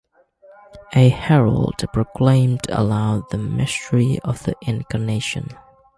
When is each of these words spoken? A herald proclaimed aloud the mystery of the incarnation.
A 0.95 1.09
herald 1.09 1.83
proclaimed 1.93 2.67
aloud 2.69 3.21
the 3.29 3.37
mystery 3.37 4.17
of 4.23 4.41
the 4.45 4.55
incarnation. 4.63 5.49